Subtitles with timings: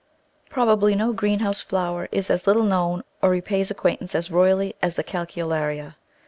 [0.49, 5.03] Probably no greenhouse flower is as little known or repays acquaintance as royally as the
[5.03, 5.95] Calceolaria.